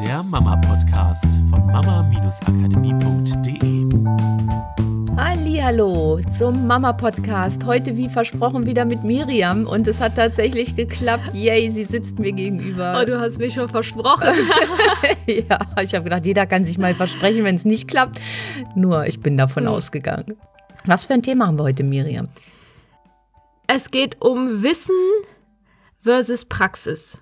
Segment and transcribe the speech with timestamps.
[0.00, 3.76] der Mama-Podcast von mama-akademie.de.
[5.66, 7.64] Hallo zum Mama-Podcast.
[7.64, 9.66] Heute, wie versprochen, wieder mit Miriam.
[9.66, 11.34] Und es hat tatsächlich geklappt.
[11.34, 13.00] Yay, sie sitzt mir gegenüber.
[13.02, 14.28] Oh, du hast mich schon versprochen.
[15.26, 18.20] ja, ich habe gedacht, jeder kann sich mal versprechen, wenn es nicht klappt.
[18.76, 19.72] Nur, ich bin davon hm.
[19.72, 20.36] ausgegangen.
[20.84, 22.28] Was für ein Thema haben wir heute, Miriam?
[23.66, 24.94] Es geht um Wissen
[26.02, 27.20] versus Praxis.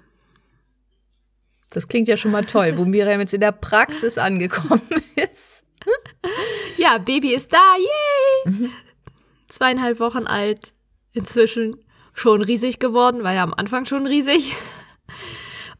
[1.74, 4.80] Das klingt ja schon mal toll, wo Miriam jetzt in der Praxis angekommen
[5.16, 5.64] ist.
[6.78, 8.52] Ja, Baby ist da, yay!
[8.52, 8.70] Mhm.
[9.48, 10.72] Zweieinhalb Wochen alt,
[11.12, 11.76] inzwischen
[12.14, 14.56] schon riesig geworden, war ja am Anfang schon riesig.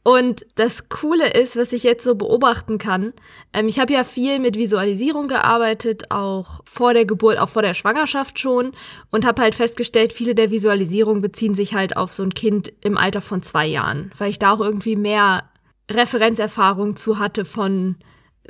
[0.06, 3.14] Und das Coole ist, was ich jetzt so beobachten kann,
[3.54, 7.72] ähm, ich habe ja viel mit Visualisierung gearbeitet, auch vor der Geburt, auch vor der
[7.72, 8.72] Schwangerschaft schon
[9.10, 12.98] und habe halt festgestellt, viele der Visualisierungen beziehen sich halt auf so ein Kind im
[12.98, 15.44] Alter von zwei Jahren, weil ich da auch irgendwie mehr
[15.90, 17.96] Referenzerfahrung zu hatte von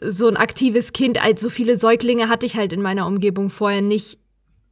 [0.03, 1.23] so ein aktives Kind.
[1.23, 4.19] Als so viele Säuglinge hatte ich halt in meiner Umgebung vorher nicht,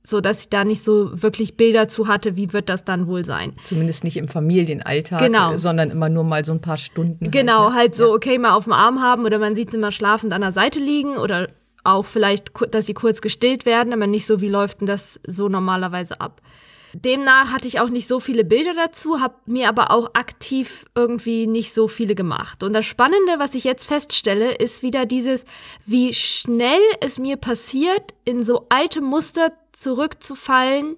[0.04, 3.24] so dass ich da nicht so wirklich Bilder zu hatte, wie wird das dann wohl
[3.24, 3.52] sein.
[3.64, 5.56] Zumindest nicht im Familienalltag, genau.
[5.56, 7.26] sondern immer nur mal so ein paar Stunden.
[7.26, 7.76] Halt, genau, halt, ne?
[7.76, 10.40] halt so, okay, mal auf dem Arm haben oder man sieht sie mal schlafend an
[10.40, 11.48] der Seite liegen oder
[11.84, 15.48] auch vielleicht, dass sie kurz gestillt werden, aber nicht so, wie läuft denn das so
[15.48, 16.40] normalerweise ab.
[16.94, 21.46] Demnach hatte ich auch nicht so viele Bilder dazu, habe mir aber auch aktiv irgendwie
[21.46, 22.62] nicht so viele gemacht.
[22.62, 25.44] Und das Spannende, was ich jetzt feststelle, ist wieder dieses,
[25.86, 30.96] wie schnell es mir passiert, in so alte Muster zurückzufallen,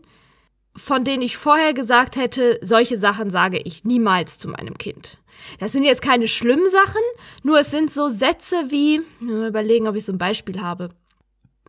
[0.76, 5.18] von denen ich vorher gesagt hätte, solche Sachen sage ich niemals zu meinem Kind.
[5.60, 7.02] Das sind jetzt keine schlimmen Sachen,
[7.44, 10.88] nur es sind so Sätze wie, überlegen, ob ich so ein Beispiel habe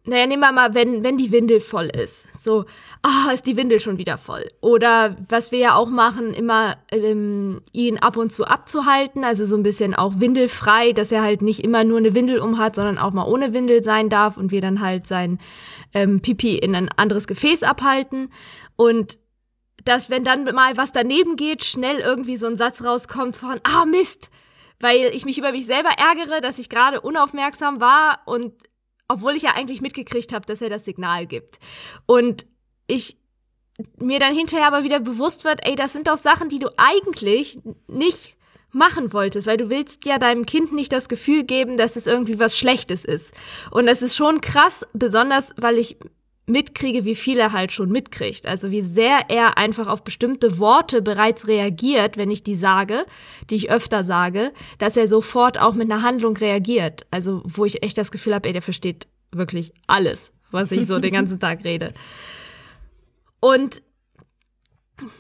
[0.07, 2.27] naja, nehmen wir mal, wenn, wenn die Windel voll ist.
[2.41, 2.65] So,
[3.01, 4.45] ah, oh, ist die Windel schon wieder voll.
[4.61, 9.55] Oder was wir ja auch machen, immer ähm, ihn ab und zu abzuhalten, also so
[9.55, 13.13] ein bisschen auch windelfrei, dass er halt nicht immer nur eine Windel umhat, sondern auch
[13.13, 15.39] mal ohne Windel sein darf und wir dann halt sein
[15.93, 18.29] ähm, Pipi in ein anderes Gefäß abhalten.
[18.75, 19.17] Und
[19.85, 23.85] dass, wenn dann mal was daneben geht, schnell irgendwie so ein Satz rauskommt von, ah
[23.85, 24.29] Mist,
[24.79, 28.53] weil ich mich über mich selber ärgere, dass ich gerade unaufmerksam war und
[29.07, 31.59] obwohl ich ja eigentlich mitgekriegt habe, dass er das Signal gibt.
[32.05, 32.45] Und
[32.87, 33.17] ich
[33.97, 37.59] mir dann hinterher aber wieder bewusst wird, ey, das sind doch Sachen, die du eigentlich
[37.87, 38.35] nicht
[38.71, 42.39] machen wolltest, weil du willst ja deinem Kind nicht das Gefühl geben, dass es irgendwie
[42.39, 43.33] was Schlechtes ist.
[43.71, 45.97] Und das ist schon krass, besonders weil ich
[46.47, 48.45] mitkriege, wie viel er halt schon mitkriegt.
[48.45, 53.05] Also wie sehr er einfach auf bestimmte Worte bereits reagiert, wenn ich die sage,
[53.49, 57.07] die ich öfter sage, dass er sofort auch mit einer Handlung reagiert.
[57.11, 60.99] Also wo ich echt das Gefühl habe, ey, der versteht wirklich alles, was ich so
[60.99, 61.93] den ganzen Tag rede.
[63.39, 63.81] Und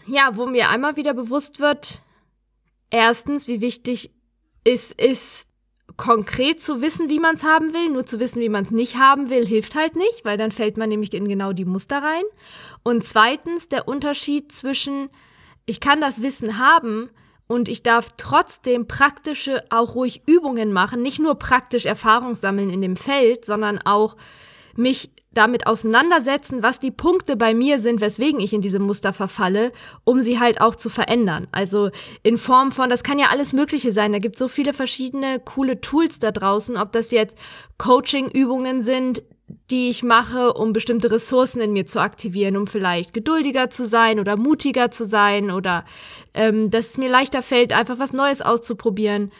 [0.07, 2.01] ja, wo mir einmal wieder bewusst wird,
[2.89, 4.11] erstens, wie wichtig
[4.63, 5.47] es ist,
[5.97, 8.97] konkret zu wissen, wie man es haben will, nur zu wissen, wie man es nicht
[8.97, 12.23] haben will, hilft halt nicht, weil dann fällt man nämlich in genau die Muster rein.
[12.83, 15.09] Und zweitens der Unterschied zwischen,
[15.65, 17.09] ich kann das Wissen haben
[17.47, 22.81] und ich darf trotzdem praktische, auch ruhig Übungen machen, nicht nur praktisch Erfahrung sammeln in
[22.81, 24.17] dem Feld, sondern auch
[24.77, 29.71] mich damit auseinandersetzen, was die Punkte bei mir sind, weswegen ich in diese Muster verfalle,
[30.03, 31.47] um sie halt auch zu verändern.
[31.51, 31.89] Also
[32.23, 34.13] in Form von, das kann ja alles Mögliche sein.
[34.13, 37.37] Da gibt so viele verschiedene coole Tools da draußen, ob das jetzt
[37.77, 39.23] Coaching-Übungen sind,
[39.69, 44.19] die ich mache, um bestimmte Ressourcen in mir zu aktivieren, um vielleicht geduldiger zu sein
[44.19, 45.85] oder mutiger zu sein oder
[46.33, 49.31] ähm, dass es mir leichter fällt, einfach was Neues auszuprobieren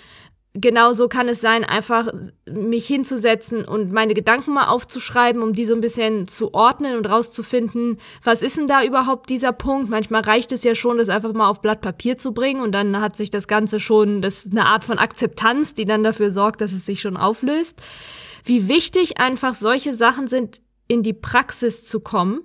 [0.56, 2.08] genauso kann es sein, einfach
[2.50, 7.10] mich hinzusetzen und meine Gedanken mal aufzuschreiben, um die so ein bisschen zu ordnen und
[7.10, 9.90] rauszufinden, was ist denn da überhaupt dieser Punkt?
[9.90, 13.02] Manchmal reicht es ja schon, das einfach mal auf Blatt Papier zu bringen und dann
[13.02, 16.62] hat sich das Ganze schon, das ist eine Art von Akzeptanz, die dann dafür sorgt,
[16.62, 17.82] dass es sich schon auflöst.
[18.46, 22.42] Wie wichtig einfach solche Sachen sind, in die Praxis zu kommen,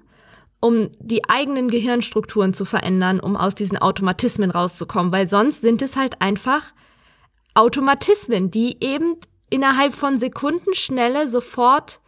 [0.60, 5.96] um die eigenen Gehirnstrukturen zu verändern, um aus diesen Automatismen rauszukommen, weil sonst sind es
[5.96, 6.72] halt einfach
[7.60, 9.16] Automatismen, die eben
[9.50, 12.00] innerhalb von Sekundenschnelle sofort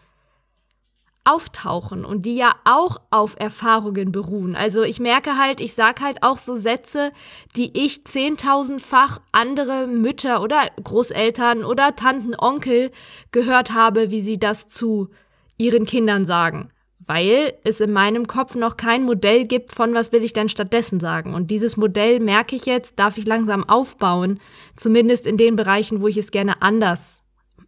[1.25, 4.57] auftauchen und die ja auch auf Erfahrungen beruhen.
[4.57, 7.13] Also ich merke halt, ich sag halt auch so Sätze,
[7.55, 12.91] die ich zehntausendfach andere Mütter oder Großeltern oder Tanten, Onkel
[13.31, 15.11] gehört habe, wie sie das zu
[15.59, 16.73] ihren Kindern sagen
[17.07, 21.01] weil es in meinem Kopf noch kein Modell gibt von was will ich denn stattdessen
[21.01, 21.35] sagen.
[21.35, 24.41] Und dieses Modell merke ich jetzt, darf ich langsam aufbauen,
[24.77, 27.23] zumindest in den Bereichen, wo ich es gerne anders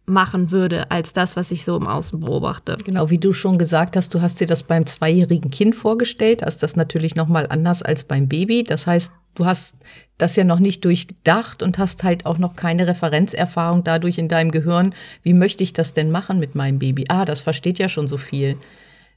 [0.07, 2.77] machen würde, als das, was ich so im Außen beobachte.
[2.83, 6.61] Genau, wie du schon gesagt hast, du hast dir das beim zweijährigen Kind vorgestellt, hast
[6.61, 8.63] das natürlich nochmal anders als beim Baby.
[8.63, 9.75] Das heißt, du hast
[10.17, 14.51] das ja noch nicht durchdacht und hast halt auch noch keine Referenzerfahrung dadurch in deinem
[14.51, 14.93] Gehirn.
[15.23, 17.05] Wie möchte ich das denn machen mit meinem Baby?
[17.09, 18.57] Ah, das versteht ja schon so viel.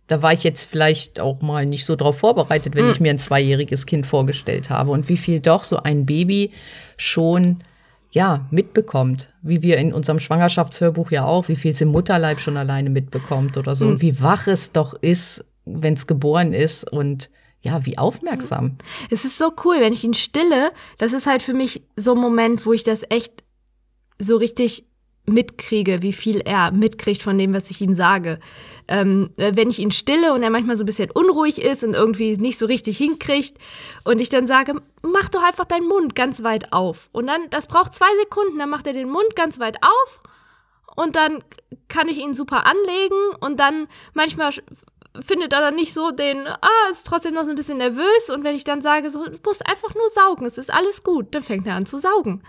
[0.08, 2.92] Da war ich jetzt vielleicht auch mal nicht so drauf vorbereitet, wenn hm.
[2.92, 6.50] ich mir ein zweijähriges Kind vorgestellt habe und wie viel doch so ein Baby
[6.96, 7.62] schon
[8.10, 12.56] ja, mitbekommt, wie wir in unserem Schwangerschaftshörbuch ja auch, wie viel es im Mutterleib schon
[12.56, 13.92] alleine mitbekommt oder so mhm.
[13.92, 18.76] und wie wach es doch ist, wenn es geboren ist und ja, wie aufmerksam.
[19.10, 22.20] Es ist so cool, wenn ich ihn stille, das ist halt für mich so ein
[22.20, 23.42] Moment, wo ich das echt
[24.18, 24.84] so richtig
[25.28, 28.40] mitkriege, wie viel er mitkriegt von dem, was ich ihm sage.
[28.88, 31.94] Ähm, äh, wenn ich ihn stille und er manchmal so ein bisschen unruhig ist und
[31.94, 33.58] irgendwie nicht so richtig hinkriegt
[34.04, 37.08] und ich dann sage, mach doch einfach deinen Mund ganz weit auf.
[37.12, 40.22] Und dann, das braucht zwei Sekunden, dann macht er den Mund ganz weit auf
[40.96, 41.44] und dann
[41.88, 44.52] kann ich ihn super anlegen und dann manchmal
[45.20, 48.44] findet er dann nicht so den, ah, ist trotzdem noch so ein bisschen nervös und
[48.44, 51.42] wenn ich dann sage, so, du musst einfach nur saugen, es ist alles gut, dann
[51.42, 52.42] fängt er an zu saugen.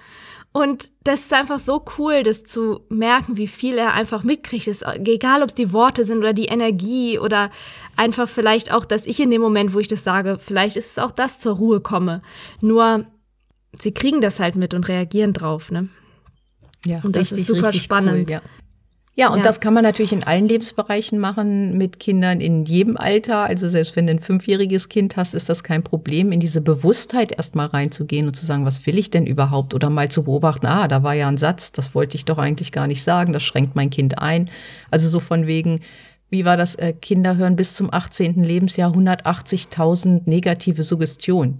[0.51, 4.67] Und das ist einfach so cool, das zu merken, wie viel er einfach mitkriegt.
[4.67, 7.51] Ist, egal, ob es die Worte sind oder die Energie oder
[7.95, 10.99] einfach vielleicht auch, dass ich in dem Moment, wo ich das sage, vielleicht ist es
[10.99, 12.23] auch das zur Ruhe komme.
[12.61, 13.05] Nur
[13.77, 15.89] sie kriegen das halt mit und reagieren drauf, ne?
[16.85, 18.29] Ja, und das richtig, ist super spannend.
[18.29, 18.41] Cool, ja.
[19.19, 19.43] Ja, und ja.
[19.43, 23.43] das kann man natürlich in allen Lebensbereichen machen, mit Kindern in jedem Alter.
[23.43, 27.33] Also selbst wenn du ein fünfjähriges Kind hast, ist das kein Problem, in diese Bewusstheit
[27.33, 29.73] erstmal reinzugehen und zu sagen, was will ich denn überhaupt?
[29.73, 32.71] Oder mal zu beobachten, ah, da war ja ein Satz, das wollte ich doch eigentlich
[32.71, 34.49] gar nicht sagen, das schränkt mein Kind ein.
[34.89, 35.81] Also so von wegen,
[36.29, 36.75] wie war das?
[36.75, 38.41] Äh, Kinder hören bis zum 18.
[38.41, 41.59] Lebensjahr 180.000 negative Suggestionen.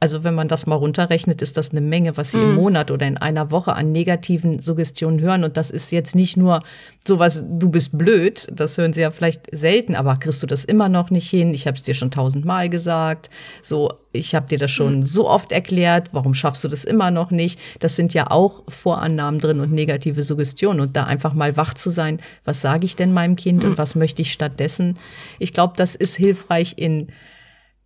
[0.00, 2.42] Also wenn man das mal runterrechnet, ist das eine Menge, was Sie mm.
[2.42, 2.54] im mhm.
[2.56, 5.42] Monat oder in einer Woche an negativen Suggestionen hören.
[5.42, 6.62] Und das ist jetzt nicht nur
[7.06, 10.88] sowas, du bist blöd, das hören Sie ja vielleicht selten, aber kriegst du das immer
[10.88, 11.52] noch nicht hin?
[11.52, 13.28] Ich habe es dir schon tausendmal gesagt.
[13.60, 15.02] So, ich habe dir das schon mm.
[15.02, 16.10] so oft erklärt.
[16.12, 17.58] Warum schaffst du das immer noch nicht?
[17.80, 20.80] Das sind ja auch Vorannahmen drin und negative Suggestionen.
[20.80, 23.66] Und da einfach mal wach zu sein, was sage ich denn meinem Kind mm.
[23.66, 23.78] und mhm.
[23.78, 24.96] was möchte ich stattdessen?
[25.40, 27.08] Ich glaube, das ist hilfreich in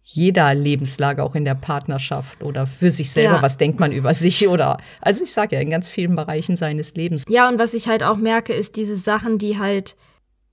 [0.04, 3.42] jeder Lebenslage, auch in der Partnerschaft oder für sich selber, ja.
[3.42, 6.94] was denkt man über sich oder, also ich sage ja, in ganz vielen Bereichen seines
[6.94, 7.24] Lebens.
[7.28, 9.96] Ja, und was ich halt auch merke, ist diese Sachen, die halt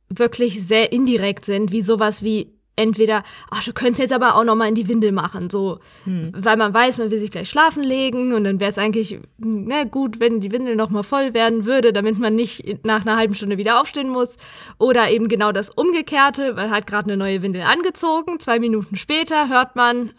[0.10, 4.56] wirklich sehr indirekt sind, wie sowas wie entweder, ach, du könntest jetzt aber auch noch
[4.56, 6.32] mal in die Windel machen, so, hm.
[6.36, 9.84] weil man weiß, man will sich gleich schlafen legen und dann wäre es eigentlich, na
[9.84, 13.36] gut, wenn die Windel noch mal voll werden würde, damit man nicht nach einer halben
[13.36, 14.38] Stunde wieder aufstehen muss.
[14.78, 19.50] Oder eben genau das Umgekehrte, weil hat gerade eine neue Windel angezogen, zwei Minuten später
[19.50, 20.12] hört man,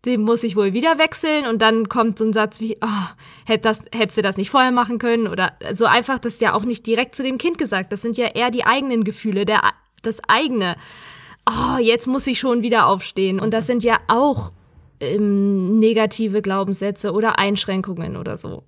[0.06, 3.10] den muss ich wohl wieder wechseln und dann kommt so ein Satz wie, oh,
[3.46, 6.54] hätt das, hättest du das nicht vorher machen können oder so einfach, das ist ja
[6.54, 7.92] auch nicht direkt zu dem Kind gesagt.
[7.92, 9.62] Das sind ja eher die eigenen Gefühle, der
[10.02, 10.76] das eigene.
[11.48, 13.40] Oh, jetzt muss ich schon wieder aufstehen.
[13.40, 14.52] Und das sind ja auch
[15.00, 18.64] ähm, negative Glaubenssätze oder Einschränkungen oder so.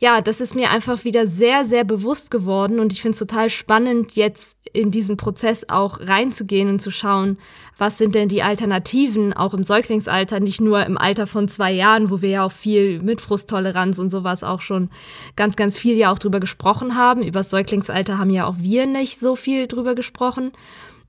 [0.00, 3.50] Ja, das ist mir einfach wieder sehr, sehr bewusst geworden und ich finde es total
[3.50, 7.38] spannend, jetzt in diesen Prozess auch reinzugehen und zu schauen,
[7.78, 12.10] was sind denn die Alternativen, auch im Säuglingsalter, nicht nur im Alter von zwei Jahren,
[12.10, 14.90] wo wir ja auch viel mit Frusttoleranz und sowas auch schon
[15.34, 17.22] ganz, ganz viel ja auch drüber gesprochen haben.
[17.22, 20.52] Über das Säuglingsalter haben ja auch wir nicht so viel drüber gesprochen.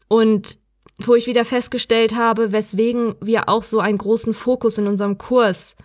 [0.07, 0.57] Und
[0.97, 5.75] wo ich wieder festgestellt habe, weswegen wir auch so einen großen Fokus in unserem Kurs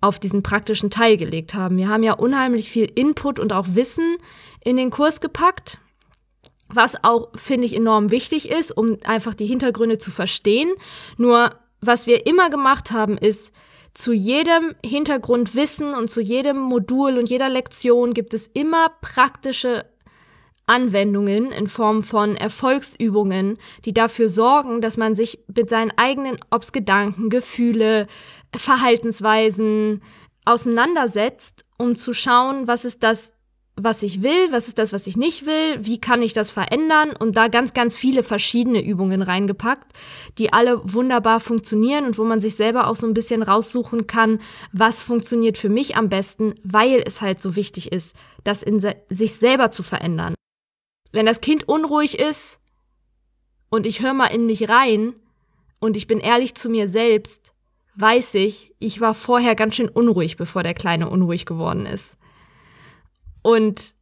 [0.00, 1.76] auf diesen praktischen Teil gelegt haben.
[1.76, 4.16] Wir haben ja unheimlich viel Input und auch Wissen
[4.62, 5.78] in den Kurs gepackt,
[6.68, 10.72] was auch, finde ich, enorm wichtig ist, um einfach die Hintergründe zu verstehen.
[11.16, 13.52] Nur, was wir immer gemacht haben, ist,
[13.92, 19.84] zu jedem Hintergrundwissen und zu jedem Modul und jeder Lektion gibt es immer praktische
[20.70, 26.70] Anwendungen in Form von Erfolgsübungen, die dafür sorgen, dass man sich mit seinen eigenen, ob's
[26.70, 28.06] Gedanken, Gefühle,
[28.56, 30.00] Verhaltensweisen
[30.44, 33.32] auseinandersetzt, um zu schauen, was ist das,
[33.74, 37.16] was ich will, was ist das, was ich nicht will, wie kann ich das verändern
[37.18, 39.92] und da ganz, ganz viele verschiedene Übungen reingepackt,
[40.38, 44.40] die alle wunderbar funktionieren und wo man sich selber auch so ein bisschen raussuchen kann,
[44.72, 49.34] was funktioniert für mich am besten, weil es halt so wichtig ist, das in sich
[49.34, 50.34] selber zu verändern
[51.12, 52.60] wenn das Kind unruhig ist
[53.68, 55.14] und ich höre mal in mich rein
[55.78, 57.52] und ich bin ehrlich zu mir selbst,
[57.96, 62.16] weiß ich, ich war vorher ganz schön unruhig, bevor der Kleine unruhig geworden ist.
[63.42, 63.94] Und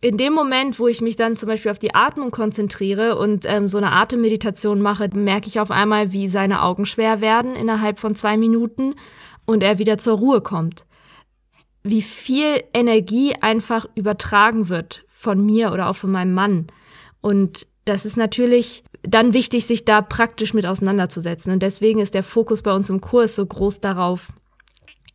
[0.00, 3.68] in dem Moment, wo ich mich dann zum Beispiel auf die Atmung konzentriere und ähm,
[3.68, 8.16] so eine Atemmeditation mache, merke ich auf einmal, wie seine Augen schwer werden innerhalb von
[8.16, 8.94] zwei Minuten
[9.44, 10.84] und er wieder zur Ruhe kommt.
[11.84, 16.66] wie viel Energie einfach übertragen wird von mir oder auch von meinem Mann.
[17.20, 21.52] Und das ist natürlich dann wichtig, sich da praktisch mit auseinanderzusetzen.
[21.52, 24.28] Und deswegen ist der Fokus bei uns im Kurs so groß darauf,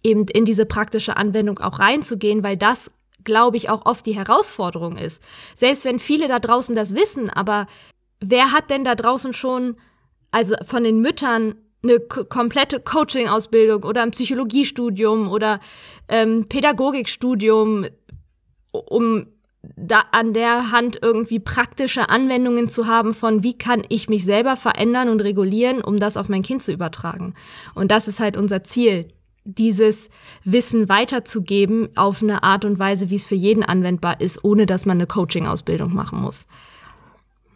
[0.04, 2.90] eben in diese praktische Anwendung auch reinzugehen, weil das,
[3.26, 5.22] glaube ich, auch oft die Herausforderung ist.
[5.56, 7.68] Selbst wenn viele da draußen das wissen, aber
[8.22, 9.76] wer hat denn da draußen schon,
[10.32, 15.60] also von den Müttern, eine komplette Coaching-Ausbildung oder ein Psychologiestudium oder
[16.08, 17.86] ähm, Pädagogikstudium,
[18.72, 19.28] um
[19.76, 24.56] da an der Hand irgendwie praktische Anwendungen zu haben von wie kann ich mich selber
[24.56, 27.34] verändern und regulieren, um das auf mein Kind zu übertragen.
[27.76, 29.08] Und das ist halt unser Ziel,
[29.44, 30.10] dieses
[30.44, 34.86] Wissen weiterzugeben auf eine Art und Weise, wie es für jeden anwendbar ist, ohne dass
[34.86, 36.46] man eine Coaching-Ausbildung machen muss.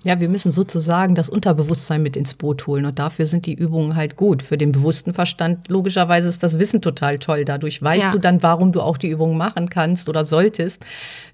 [0.03, 3.95] Ja, wir müssen sozusagen das Unterbewusstsein mit ins Boot holen und dafür sind die Übungen
[3.95, 4.41] halt gut.
[4.41, 7.45] Für den bewussten Verstand logischerweise ist das Wissen total toll.
[7.45, 8.11] Dadurch weißt ja.
[8.11, 10.83] du dann, warum du auch die Übungen machen kannst oder solltest.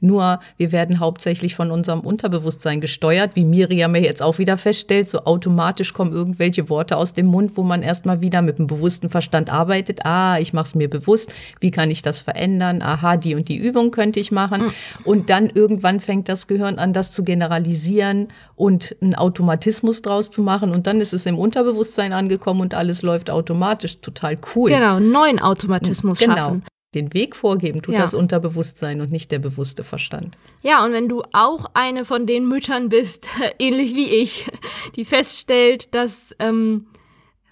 [0.01, 5.07] Nur wir werden hauptsächlich von unserem Unterbewusstsein gesteuert, wie Miriam ja jetzt auch wieder feststellt.
[5.07, 9.07] So automatisch kommen irgendwelche Worte aus dem Mund, wo man erstmal wieder mit dem bewussten
[9.09, 10.05] Verstand arbeitet.
[10.05, 11.31] Ah, ich mache es mir bewusst.
[11.61, 12.81] Wie kann ich das verändern?
[12.81, 14.63] Aha, die und die Übung könnte ich machen.
[14.63, 14.71] Mhm.
[15.05, 20.41] Und dann irgendwann fängt das Gehirn an, das zu generalisieren und einen Automatismus draus zu
[20.41, 20.73] machen.
[20.73, 24.01] Und dann ist es im Unterbewusstsein angekommen und alles läuft automatisch.
[24.01, 24.69] Total cool.
[24.69, 26.35] Genau, einen neuen Automatismus genau.
[26.35, 26.63] schaffen.
[26.95, 28.01] Den Weg vorgeben tut ja.
[28.01, 30.37] das Unterbewusstsein und nicht der bewusste Verstand.
[30.63, 33.27] Ja, und wenn du auch eine von den Müttern bist,
[33.59, 34.49] ähnlich wie ich,
[34.95, 36.87] die feststellt, dass ähm,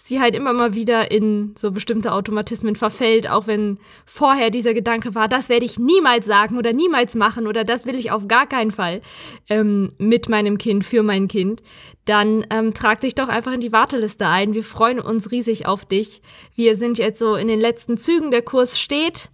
[0.05, 5.15] sie halt immer mal wieder in so bestimmte Automatismen verfällt, auch wenn vorher dieser Gedanke
[5.15, 8.45] war, das werde ich niemals sagen oder niemals machen oder das will ich auf gar
[8.45, 9.01] keinen Fall
[9.50, 11.63] ähm, mit meinem Kind, für mein Kind,
[12.05, 14.53] dann ähm, trag dich doch einfach in die Warteliste ein.
[14.53, 16.21] Wir freuen uns riesig auf dich.
[16.53, 19.29] Wir sind jetzt so in den letzten Zügen, der Kurs steht.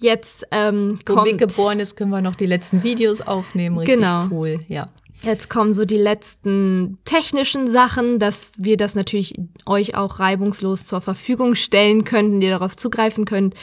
[0.00, 1.32] Jetzt ähm, kommt.
[1.32, 3.78] Wo geboren ist, können wir noch die letzten Videos aufnehmen.
[3.78, 4.28] Richtig genau.
[4.30, 4.84] cool, ja.
[5.22, 9.34] Jetzt kommen so die letzten technischen Sachen, dass wir das natürlich
[9.66, 13.54] euch auch reibungslos zur Verfügung stellen könnten, ihr darauf zugreifen könnt.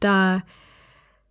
[0.00, 0.42] Da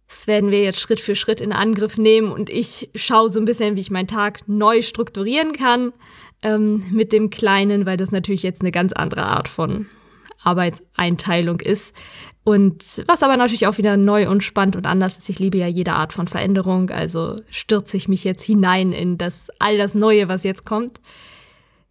[0.08, 3.46] das werden wir jetzt Schritt für Schritt in Angriff nehmen und ich schaue so ein
[3.46, 5.94] bisschen, wie ich meinen Tag neu strukturieren kann
[6.44, 9.88] ähm, mit dem Kleinen, weil das natürlich jetzt eine ganz andere Art von
[10.44, 11.94] Arbeitseinteilung ist.
[12.44, 15.68] Und was aber natürlich auch wieder neu und spannend und anders ist, ich liebe ja
[15.68, 20.28] jede Art von Veränderung, also stürze ich mich jetzt hinein in das, all das Neue,
[20.28, 21.00] was jetzt kommt.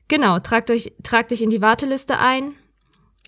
[0.09, 2.54] Genau, tragt euch, tragt dich in die Warteliste ein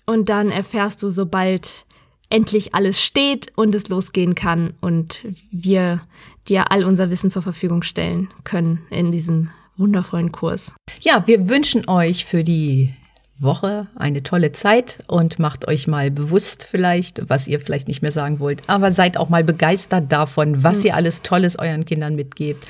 [0.05, 1.85] und dann erfährst du, sobald
[2.29, 6.01] endlich alles steht und es losgehen kann und wir
[6.49, 10.73] dir all unser Wissen zur Verfügung stellen können in diesem wundervollen Kurs.
[11.01, 12.93] Ja, wir wünschen euch für die
[13.39, 18.11] Woche eine tolle Zeit und macht euch mal bewusst vielleicht, was ihr vielleicht nicht mehr
[18.11, 20.85] sagen wollt, aber seid auch mal begeistert davon, was mhm.
[20.85, 22.65] ihr alles Tolles euren Kindern mitgebt.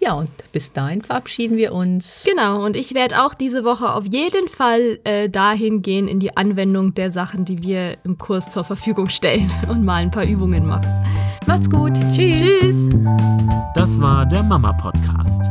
[0.00, 2.24] Ja, und bis dahin verabschieden wir uns.
[2.24, 6.36] Genau, und ich werde auch diese Woche auf jeden Fall äh, dahin gehen in die
[6.36, 10.66] Anwendung der Sachen, die wir im Kurs zur Verfügung stellen und mal ein paar Übungen
[10.66, 10.88] machen.
[11.46, 11.94] Macht's gut.
[12.14, 12.42] Tschüss.
[12.60, 12.90] Tschüss.
[13.74, 15.50] Das war der Mama Podcast